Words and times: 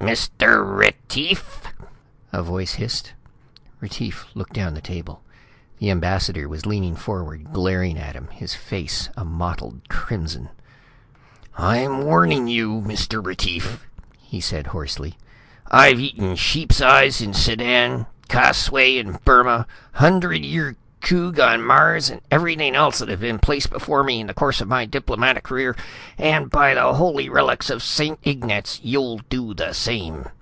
"Mr. 0.00 0.68
Retief!" 0.78 1.60
a 2.32 2.42
voice 2.42 2.72
hissed. 2.72 3.12
Retief 3.80 4.26
looked 4.34 4.52
down 4.54 4.68
at 4.68 4.74
the 4.74 4.80
table. 4.80 5.22
The 5.78 5.90
ambassador 5.92 6.48
was 6.48 6.66
leaning 6.66 6.96
forward, 6.96 7.52
glaring 7.52 7.96
at 7.96 8.16
him, 8.16 8.26
his 8.32 8.52
face 8.52 9.10
a 9.16 9.24
mottled 9.24 9.88
crimson. 9.88 10.48
"I'm 11.56 12.02
warning 12.02 12.48
you, 12.48 12.82
Mr. 12.84 13.24
Retief," 13.24 13.86
he 14.18 14.40
said 14.40 14.66
hoarsely. 14.68 15.16
"I've 15.70 16.00
eaten 16.00 16.34
sheep's 16.34 16.80
eyes 16.80 17.20
in 17.20 17.30
the 17.30 17.38
Sudan, 17.38 18.06
ka 18.28 18.50
swe 18.50 18.98
in 18.98 19.20
Burma, 19.24 19.68
hundred 19.92 20.44
year 20.44 20.74
cug 21.00 21.40
on 21.40 21.60
Mars 21.60 22.08
and 22.10 22.20
everything 22.30 22.76
else 22.76 22.98
that 23.00 23.08
has 23.08 23.18
been 23.18 23.40
placed 23.40 23.70
before 23.70 24.04
me 24.04 24.20
in 24.20 24.28
the 24.28 24.34
course 24.34 24.60
of 24.60 24.68
my 24.68 24.84
diplomatic 24.86 25.42
career. 25.42 25.74
And, 26.16 26.48
by 26.48 26.74
the 26.74 26.94
holy 26.94 27.28
relics 27.28 27.70
of 27.70 27.82
Saint 27.82 28.20
Ignatz, 28.22 28.78
you'll 28.84 29.18
do 29.28 29.52
the 29.52 29.72
same!" 29.72 30.26